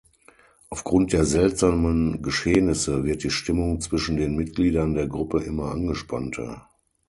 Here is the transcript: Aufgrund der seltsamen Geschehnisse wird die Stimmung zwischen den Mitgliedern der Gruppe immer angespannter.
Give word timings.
Aufgrund 0.71 1.13
der 1.13 1.25
seltsamen 1.25 2.23
Geschehnisse 2.23 3.03
wird 3.03 3.23
die 3.23 3.29
Stimmung 3.29 3.79
zwischen 3.81 4.17
den 4.17 4.35
Mitgliedern 4.35 4.95
der 4.95 5.05
Gruppe 5.05 5.43
immer 5.43 5.69
angespannter. 5.69 6.67